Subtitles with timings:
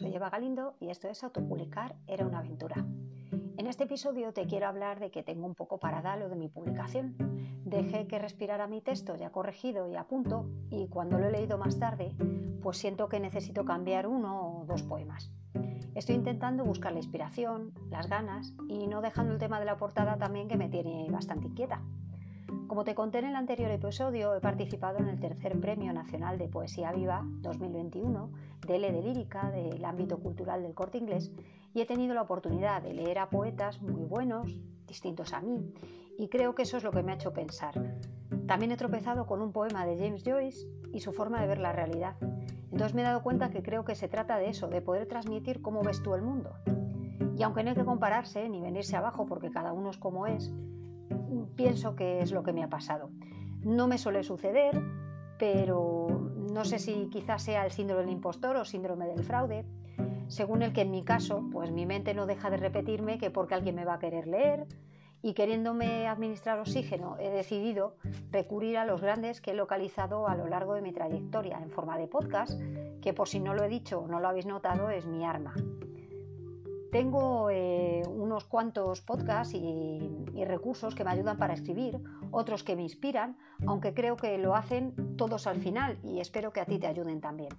[0.00, 2.86] soy Eva Galindo y esto es Autopublicar era una aventura.
[3.58, 6.48] En este episodio te quiero hablar de que tengo un poco parada lo de mi
[6.48, 7.16] publicación.
[7.66, 11.58] Dejé que respirara mi texto ya corregido y a punto y cuando lo he leído
[11.58, 12.14] más tarde,
[12.62, 15.30] pues siento que necesito cambiar uno o dos poemas.
[15.94, 20.16] Estoy intentando buscar la inspiración, las ganas y no dejando el tema de la portada
[20.16, 21.82] también que me tiene bastante inquieta.
[22.70, 26.46] Como te conté en el anterior episodio, he participado en el tercer Premio Nacional de
[26.46, 28.30] Poesía Viva 2021
[28.64, 31.32] de L de Lírica del ámbito cultural del corte inglés
[31.74, 35.74] y he tenido la oportunidad de leer a poetas muy buenos, distintos a mí,
[36.16, 37.74] y creo que eso es lo que me ha hecho pensar.
[38.46, 41.72] También he tropezado con un poema de James Joyce y su forma de ver la
[41.72, 42.14] realidad.
[42.70, 45.60] Entonces me he dado cuenta que creo que se trata de eso, de poder transmitir
[45.60, 46.54] cómo ves tú el mundo.
[47.36, 50.52] Y aunque no hay que compararse ni venirse abajo porque cada uno es como es,
[51.56, 53.10] pienso que es lo que me ha pasado.
[53.62, 54.80] No me suele suceder,
[55.38, 56.08] pero
[56.52, 59.64] no sé si quizás sea el síndrome del impostor o síndrome del fraude,
[60.28, 63.54] según el que en mi caso, pues mi mente no deja de repetirme que porque
[63.54, 64.66] alguien me va a querer leer
[65.22, 67.96] y queriéndome administrar oxígeno, he decidido
[68.30, 71.98] recurrir a los grandes que he localizado a lo largo de mi trayectoria en forma
[71.98, 72.58] de podcast,
[73.02, 75.54] que por si no lo he dicho o no lo habéis notado es mi arma.
[76.90, 78.02] Tengo eh,
[78.40, 83.92] unos cuantos podcasts y, recursos que me ayudan para escribir, otros que me inspiran, aunque
[83.92, 87.50] creo que lo hacen todos al final y espero que a ti te ayuden también.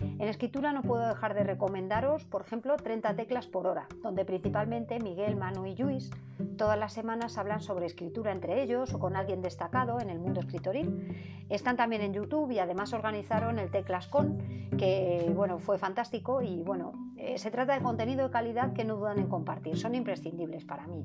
[0.00, 4.98] En escritura no puedo dejar de recomendaros, por ejemplo, 30 teclas por hora, donde principalmente
[4.98, 6.10] Miguel, Manu y Luis
[6.56, 10.40] todas las semanas hablan sobre escritura entre ellos o con alguien destacado en el mundo
[10.40, 11.44] escritoril.
[11.48, 14.38] Están también en YouTube y además organizaron el Teclas Con,
[14.78, 18.96] que bueno, fue fantástico y bueno, eh, se trata de contenido de calidad que no
[18.96, 21.04] dudan en compartir, son imprescindibles para mí.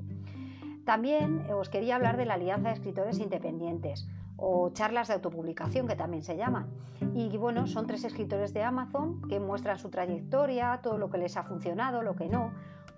[0.84, 4.08] También os quería hablar de la Alianza de Escritores Independientes
[4.44, 6.66] o charlas de autopublicación que también se llaman.
[7.14, 11.36] Y bueno, son tres escritores de Amazon que muestran su trayectoria, todo lo que les
[11.36, 12.52] ha funcionado, lo que no,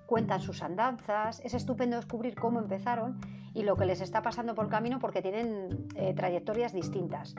[0.07, 3.21] cuentan sus andanzas, es estupendo descubrir cómo empezaron
[3.53, 7.35] y lo que les está pasando por el camino porque tienen eh, trayectorias distintas.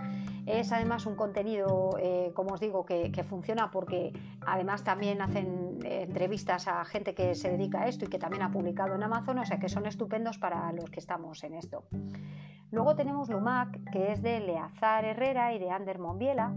[0.46, 4.14] Es además un contenido, eh, como os digo, que, funciona porque
[4.46, 8.44] además también hacen eh, entrevistas a gente que se dedica a esto y que también
[8.44, 11.84] ha publicado en Amazon, o sea que son estupendos para los que estamos en esto.
[12.76, 16.54] Luego tenemos Lumac, que es de Leazar Herrera y de Ander Monbiela,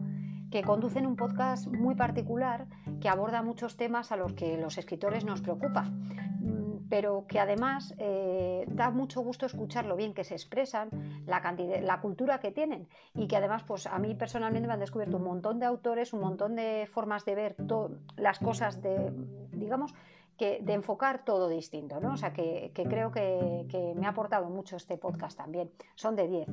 [0.51, 2.67] que conducen un podcast muy particular
[3.01, 6.09] que aborda muchos temas a los que los escritores nos preocupan,
[6.41, 10.91] mm, pero que además eh, da mucho gusto escuchar lo bien que se expresan,
[11.25, 11.41] la,
[11.83, 15.25] la cultura que tienen y que además pues a mí personalmente me han descubierto un
[15.25, 17.57] montón de autores, un montón de formas de ver
[18.17, 19.13] las cosas de,
[19.53, 19.95] digamos,
[20.39, 22.15] de enfocar todo distinto, ¿no?
[22.15, 25.71] O sea, que, creo que, que, me ha aportado mucho este podcast también.
[25.95, 26.49] Son de 10.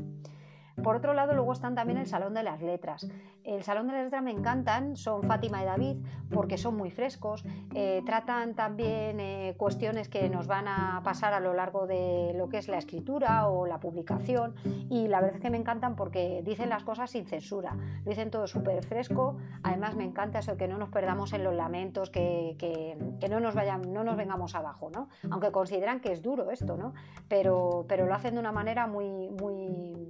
[0.83, 3.07] Por otro lado, luego están también el Salón de las Letras.
[3.43, 5.97] El Salón de las Letras me encantan, son Fátima y David,
[6.33, 11.39] porque son muy frescos, eh, tratan también eh, cuestiones que nos van a pasar a
[11.39, 14.55] lo largo de lo que es la escritura o la publicación,
[14.89, 18.47] y la verdad es que me encantan porque dicen las cosas sin censura, dicen todo
[18.47, 22.97] súper fresco, además me encanta eso, que no nos perdamos en los lamentos, que,
[23.29, 25.09] no, nos vayan, no nos vengamos abajo, ¿no?
[25.31, 26.93] aunque consideran que es duro esto, ¿no?
[27.29, 30.04] pero, pero lo hacen de una manera muy, muy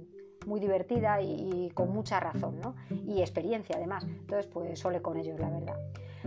[0.46, 2.74] muy divertida y, con mucha razón, ¿no?
[2.90, 4.04] Y experiencia además.
[4.04, 5.76] Entonces, pues sole con ellos, la verdad.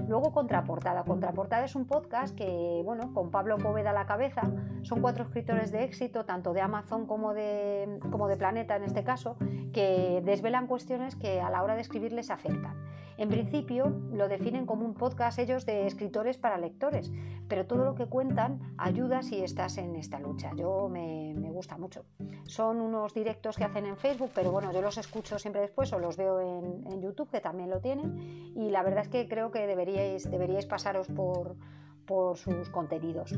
[0.08, 1.04] Luego Contraportada.
[1.04, 4.42] Contraportada es un podcast que, bueno, con Pablo Poveda a la cabeza,
[4.84, 9.04] son cuatro escritores de éxito, tanto de Amazon como de, como de Planeta en este
[9.04, 9.38] caso,
[9.74, 12.76] que desvelan cuestiones que a la hora de escribir les afectan.
[13.20, 17.12] En principio lo definen como un podcast ellos de escritores para lectores,
[17.50, 20.54] pero todo lo que cuentan ayuda si estás en esta lucha.
[20.56, 22.06] Yo me, gusta mucho.
[22.46, 26.00] Son unos directos que hacen en Facebook, pero bueno, yo los escucho siempre después o
[26.00, 29.68] los veo en, YouTube, que también lo tienen, y la verdad es que creo que
[29.68, 31.58] deberíais, deberíais pasaros por,
[32.06, 33.38] por sus contenidos.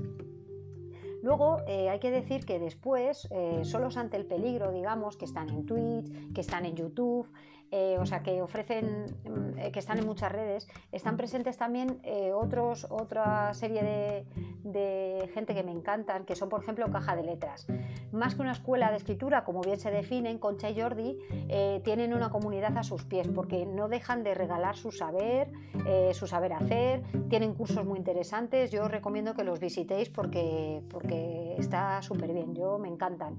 [1.24, 5.50] Luego eh, hay que decir que después, eh, solos ante el peligro, digamos, que están
[5.50, 7.28] en Twitch, que están en YouTube,
[7.72, 12.02] eh, o sea, que ofrecen, mm, que están en muchas redes, están presentes también
[12.34, 14.26] otros, otra serie de,
[14.64, 17.68] de, gente que me encantan, que son, por ejemplo, Caja de Letras.
[18.12, 21.18] Más que una escuela de escritura, como bien se definen, Concha y Jordi
[21.84, 25.52] tienen una comunidad a sus pies, porque no dejan de regalar su saber,
[26.14, 31.12] su saber hacer, tienen cursos muy interesantes, yo os recomiendo que los visitéis porque, porque
[31.12, 33.36] que está súper bien, yo me encantan.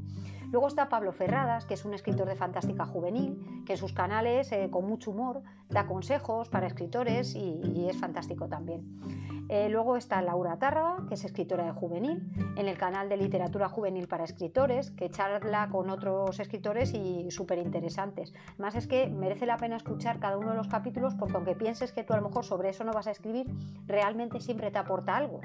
[0.53, 4.53] Luego está Pablo Ferradas, que es un escritor de fantástica juvenil, que en sus canales,
[4.53, 9.01] eh, con mucho humor, da consejos para escritores y, es fantástico también.
[9.49, 13.71] Eh, luego está Laura Tárraga, que es escritora de juvenil, en el canal de literatura
[13.71, 18.35] juvenil para escritores, que charla con otros escritores y súper interesantes.
[18.59, 21.93] Más es que merece la pena escuchar cada uno de los capítulos porque aunque pienses
[21.93, 23.47] que tú a lo mejor sobre eso no vas a escribir,
[23.87, 25.41] realmente siempre te aporta algo.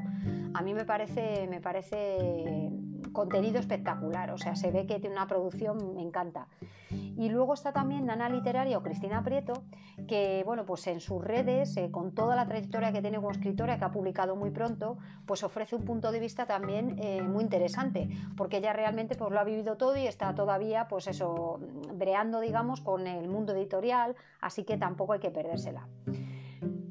[0.54, 2.72] A mí me parece, me parece
[3.12, 6.48] contenido espectacular, o sea, se ve que tiene una producción, me encanta.
[6.90, 9.64] Y luego está también Nana Literaria o Cristina Prieto,
[10.08, 13.78] que bueno, pues en sus redes, eh, con toda la trayectoria que tiene como escritora,
[13.78, 18.10] que ha publicado muy pronto, pues ofrece un punto de vista también eh, muy interesante,
[18.36, 21.60] porque ella realmente pues lo ha vivido todo y está todavía, pues eso,
[21.96, 25.88] breando, digamos, con el mundo editorial, así que tampoco hay que perdérsela.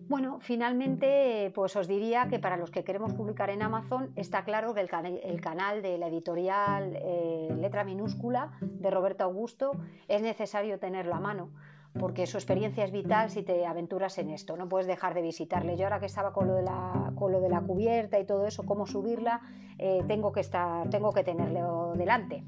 [0.08, 4.73] Bueno, finalmente, pues os diría que para los que queremos publicar en Amazon, está claro
[4.73, 9.73] que el, canal de la editorial eh, Letra Minúscula de Roberto Augusto
[10.06, 11.50] es necesario tenerlo a mano
[11.99, 15.79] porque su experiencia es vital si te aventuras en esto, no puedes dejar de visitarle.
[15.79, 18.47] Yo ahora que estaba con lo de la, con lo de la cubierta y todo
[18.47, 19.41] eso, cómo subirla,
[19.79, 22.44] eh, tengo, que estar, tengo que tenerlo delante.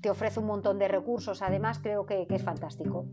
[0.00, 3.04] Te ofrece un montón de recursos, además creo que es fantástico.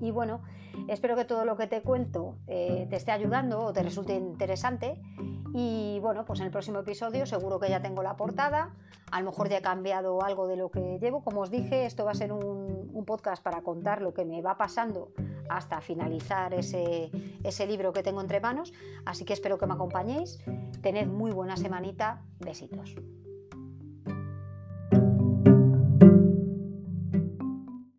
[0.00, 0.42] Y bueno,
[0.88, 5.00] espero que todo lo que te cuento eh, te esté ayudando o te resulte interesante.
[5.54, 8.74] Y bueno, pues en el próximo episodio seguro que ya tengo la portada.
[9.10, 11.22] A lo mejor ya he cambiado algo de lo que llevo.
[11.22, 12.72] Como os dije, esto va a ser un,
[13.04, 15.12] podcast para contar lo que me va pasando
[15.48, 17.10] hasta finalizar ese,
[17.42, 18.72] ese libro que tengo entre manos.
[19.04, 20.38] Así que espero que me acompañéis.
[20.82, 22.22] Tened muy buena semanita.
[22.38, 22.94] Besitos.